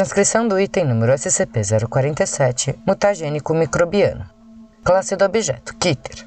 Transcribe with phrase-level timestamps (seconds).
[0.00, 4.24] Transcrição do item número SCP-047, mutagênico microbiano.
[4.82, 6.26] Classe do objeto, Kitter.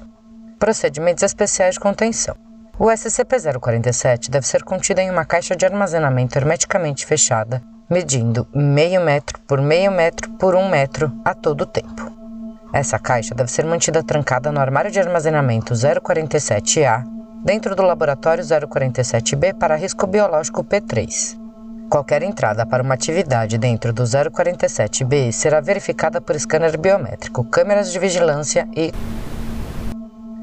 [0.60, 2.36] Procedimentos especiais de contenção.
[2.78, 7.60] O SCP-047 deve ser contido em uma caixa de armazenamento hermeticamente fechada,
[7.90, 12.12] medindo meio metro por meio metro por um metro a todo tempo.
[12.72, 17.02] Essa caixa deve ser mantida trancada no armário de armazenamento 047A,
[17.44, 21.42] dentro do laboratório 047B para risco biológico P3.
[21.90, 27.98] Qualquer entrada para uma atividade dentro do 047B será verificada por scanner biométrico, câmeras de
[27.98, 28.92] vigilância e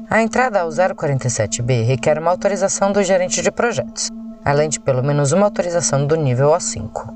[0.08, 4.10] a entrada ao 047B requer uma autorização do gerente de projetos,
[4.44, 7.12] além de pelo menos uma autorização do nível O5.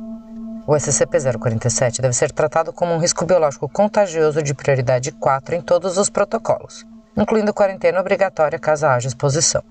[0.67, 5.97] O SCP-047 deve ser tratado como um risco biológico contagioso de prioridade 4 em todos
[5.97, 6.85] os protocolos,
[7.17, 9.63] incluindo quarentena obrigatória caso haja exposição.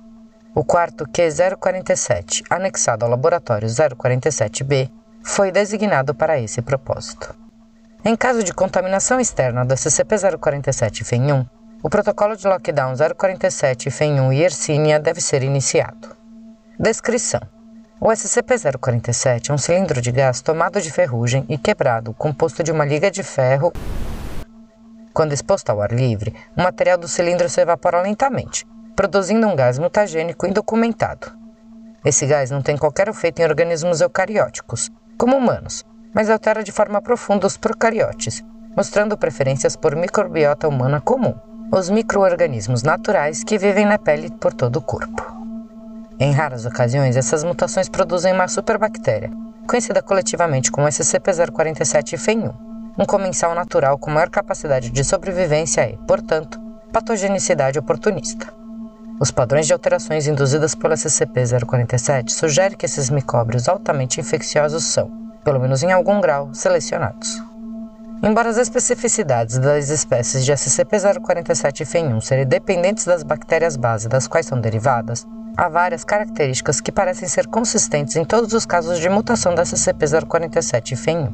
[0.57, 4.89] O quarto Q047, anexado ao laboratório 047B,
[5.21, 7.35] foi designado para esse propósito.
[8.05, 11.45] Em caso de contaminação externa do SCP-047-FEN1,
[11.83, 16.15] o protocolo de lockdown 047 FEN1 e Yersinia deve ser iniciado.
[16.79, 17.41] Descrição:
[17.99, 22.85] O SCP-047 é um cilindro de gás tomado de ferrugem e quebrado, composto de uma
[22.85, 23.73] liga de ferro.
[25.13, 28.65] Quando exposto ao ar livre, o material do cilindro se evapora lentamente,
[28.95, 31.31] produzindo um gás mutagênico indocumentado.
[32.03, 37.01] Esse gás não tem qualquer efeito em organismos eucarióticos, como humanos, mas altera de forma
[37.01, 38.43] profunda os procariotes,
[38.75, 41.33] mostrando preferências por microbiota humana comum
[41.71, 45.25] os microorganismos naturais que vivem na pele por todo o corpo.
[46.19, 49.31] Em raras ocasiões, essas mutações produzem uma superbactéria,
[49.67, 52.53] conhecida coletivamente como SCP-047-FEN1,
[52.97, 56.61] um comensal natural com maior capacidade de sobrevivência e, portanto,
[56.93, 58.64] patogenicidade oportunista.
[59.17, 65.09] Os padrões de alterações induzidas pelo SCP-047 sugerem que esses micróbios altamente infecciosos são,
[65.41, 67.41] pelo menos em algum grau, selecionados.
[68.21, 74.27] Embora as especificidades das espécies de SCP-047 e FEN1 serem dependentes das bactérias base das
[74.27, 79.07] quais são derivadas, há várias características que parecem ser consistentes em todos os casos de
[79.07, 81.31] mutação da SCP-047 e FEN1.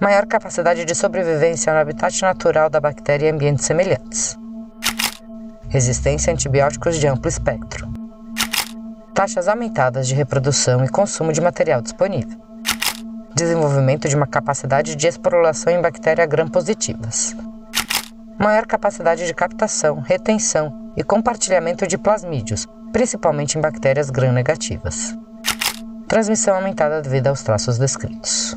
[0.00, 4.36] Maior capacidade de sobrevivência no habitat natural da bactéria em ambientes semelhantes.
[5.74, 7.92] Resistência a antibióticos de amplo espectro.
[9.12, 12.38] Taxas aumentadas de reprodução e consumo de material disponível
[13.34, 17.34] desenvolvimento de uma capacidade de esporulação em bactérias gram-positivas,
[18.38, 25.18] maior capacidade de captação, retenção e compartilhamento de plasmídios, principalmente em bactérias gram-negativas.
[26.06, 28.56] Transmissão aumentada devido aos traços descritos.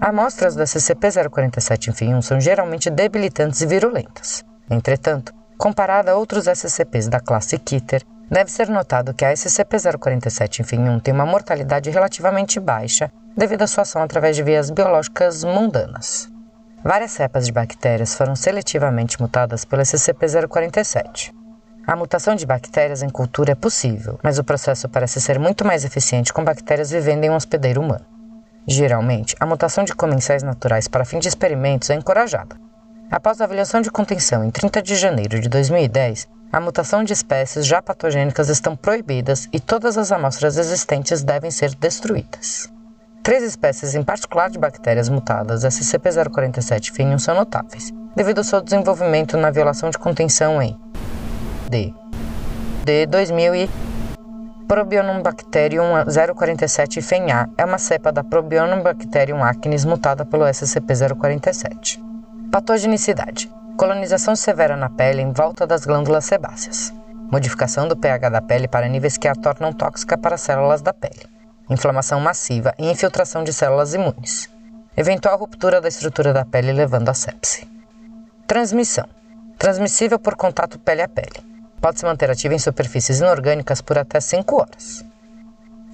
[0.00, 4.44] Amostras do SCP-047 1 são geralmente debilitantes e virulentas.
[4.70, 11.00] Entretanto, comparada a outros SCPs da classe Kitter, deve ser notado que a SCP-047 1
[11.00, 16.28] tem uma mortalidade relativamente baixa devido à sua ação através de vias biológicas mundanas.
[16.82, 21.32] Várias cepas de bactérias foram seletivamente mutadas pelo SCP-047.
[21.86, 25.84] A mutação de bactérias em cultura é possível, mas o processo parece ser muito mais
[25.84, 28.04] eficiente com bactérias vivendo em um hospedeiro humano.
[28.66, 32.56] Geralmente, a mutação de comensais naturais para fim de experimentos é encorajada.
[33.10, 37.64] Após a avaliação de contenção em 30 de janeiro de 2010, a mutação de espécies
[37.64, 42.68] já patogênicas estão proibidas e todas as amostras existentes devem ser destruídas.
[43.22, 49.36] Três espécies em particular de bactérias mutadas SCP-047 FIN1 são notáveis, devido ao seu desenvolvimento
[49.36, 50.76] na violação de contenção em
[51.68, 51.94] D.
[52.84, 53.70] D 2000 e
[54.66, 56.04] Probionobacterium
[56.34, 62.15] 047 FEN-A é uma cepa da Probionobacterium acnes mutada pelo SCP-047.
[62.50, 66.92] Patogenicidade: colonização severa na pele em volta das glândulas sebáceas.
[67.30, 70.92] Modificação do pH da pele para níveis que a tornam tóxica para as células da
[70.92, 71.36] pele
[71.68, 74.48] inflamação massiva e infiltração de células imunes.
[74.96, 77.68] Eventual ruptura da estrutura da pele levando à sepse.
[78.46, 79.06] Transmissão:
[79.58, 81.44] transmissível por contato pele a pele.
[81.80, 85.04] Pode se manter ativa em superfícies inorgânicas por até 5 horas.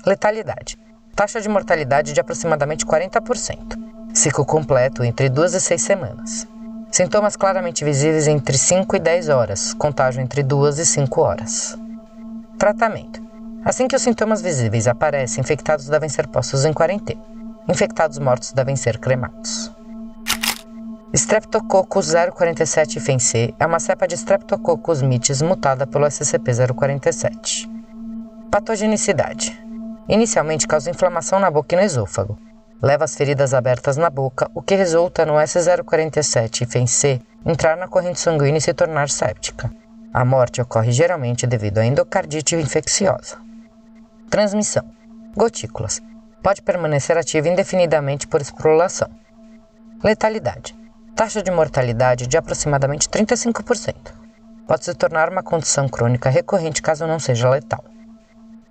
[0.07, 0.79] Letalidade:
[1.17, 3.92] taxa de mortalidade de aproximadamente 40%.
[4.15, 6.47] Ciclo completo entre 2 e 6 semanas.
[6.91, 11.79] Sintomas claramente visíveis entre 5 e 10 horas, contágio entre 2 e 5 horas.
[12.59, 13.23] Tratamento:
[13.65, 17.23] Assim que os sintomas visíveis aparecem, infectados devem ser postos em quarentena.
[17.67, 19.73] Infectados mortos devem ser cremados.
[21.15, 27.67] Streptococcus 047 FENC é uma cepa de Streptococcus mitis mutada pelo SCP-047.
[28.51, 29.59] Patogenicidade.
[30.07, 32.37] Inicialmente causa inflamação na boca e no esôfago.
[32.83, 38.21] Leva as feridas abertas na boca, o que resulta no S047 FENC entrar na corrente
[38.21, 39.71] sanguínea e se tornar séptica.
[40.13, 43.39] A morte ocorre geralmente devido à endocardite infecciosa.
[44.29, 44.85] Transmissão.
[45.37, 46.03] Gotículas.
[46.43, 49.09] Pode permanecer ativa indefinidamente por esporulação.
[50.03, 50.83] Letalidade
[51.15, 53.95] taxa de mortalidade de aproximadamente 35%.
[54.67, 57.85] Pode se tornar uma condição crônica recorrente caso não seja letal.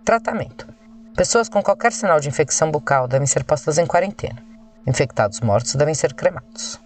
[0.04, 0.68] Tratamento:
[1.16, 4.42] Pessoas com qualquer sinal de infecção bucal devem ser postas em quarentena.
[4.88, 6.80] Infectados mortos devem ser cremados.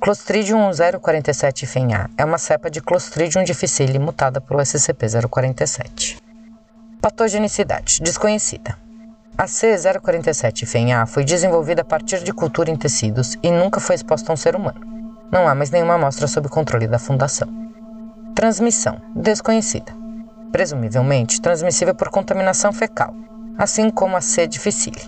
[0.00, 0.70] Clostridium
[1.00, 6.18] 047 FENA é uma cepa de Clostridium difficile mutada pelo SCP-047.
[7.00, 8.76] Patogenicidade desconhecida.
[9.38, 14.34] A C047-FENA foi desenvolvida a partir de cultura em tecidos e nunca foi exposta a
[14.34, 14.80] um ser humano.
[15.30, 17.48] Não há mais nenhuma amostra sob controle da Fundação.
[18.34, 20.01] Transmissão desconhecida.
[20.52, 23.14] Presumivelmente transmissível por contaminação fecal,
[23.56, 24.46] assim como a C.
[24.46, 25.00] difficile.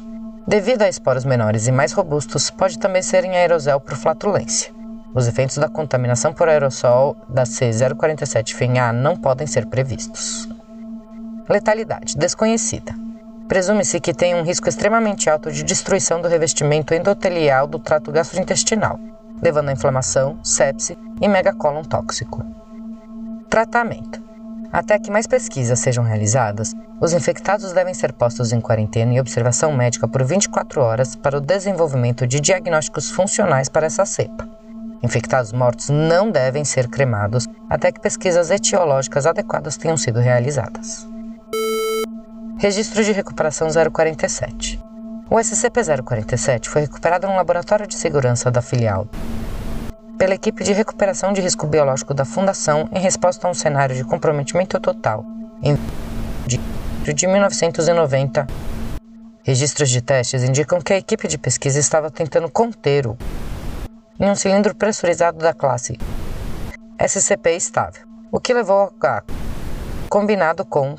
[0.49, 4.73] Devido a esporos menores e mais robustos, pode também ser em aerosol por flatulência.
[5.15, 10.49] Os efeitos da contaminação por aerossol da C047-FENA não podem ser previstos.
[11.49, 12.95] Letalidade desconhecida.
[13.47, 18.99] Presume-se que tem um risco extremamente alto de destruição do revestimento endotelial do trato gastrointestinal,
[19.43, 22.43] levando a inflamação, sepse e megacólon tóxico.
[23.51, 24.24] Tratamento:
[24.75, 29.73] Até que mais pesquisas sejam realizadas, os infectados devem ser postos em quarentena e observação
[29.73, 34.49] médica por 24 horas para o desenvolvimento de diagnósticos funcionais para essa cepa.
[35.01, 41.07] Infectados mortos não devem ser cremados até que pesquisas etiológicas adequadas tenham sido realizadas.
[42.59, 44.83] Registro de recuperação 047.
[45.31, 49.07] O SCP-047 foi recuperado no laboratório de segurança da filial
[50.19, 54.05] pela equipe de recuperação de risco biológico da Fundação em resposta a um cenário de
[54.05, 55.25] comprometimento total
[55.63, 55.79] em
[56.47, 58.47] de 1990.
[59.43, 63.17] Registros de testes indicam que a equipe de pesquisa estava tentando conter o
[64.19, 65.99] em um cilindro pressurizado da classe
[66.99, 69.23] SCP estável, o que levou a
[70.09, 70.95] combinado com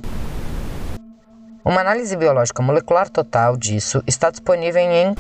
[1.64, 5.16] uma análise biológica molecular total disso está disponível em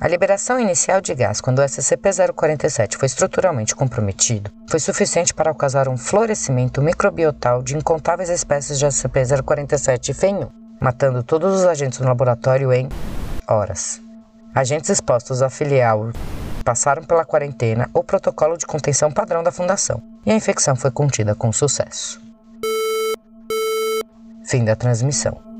[0.00, 5.88] a liberação inicial de gás quando o SCP-047 foi estruturalmente comprometido foi suficiente para causar
[5.88, 10.50] um florescimento microbiotal de incontáveis espécies de SCP-047 e FEN1,
[10.80, 12.88] matando todos os agentes no laboratório em
[13.46, 14.00] horas.
[14.54, 16.10] Agentes expostos à filial
[16.64, 21.34] passaram pela quarentena ou protocolo de contenção padrão da Fundação, e a infecção foi contida
[21.34, 22.20] com sucesso.
[24.46, 25.53] Fim da transmissão.